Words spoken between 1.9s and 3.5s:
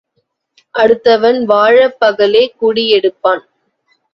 பகலே குடி எடுப்பான்.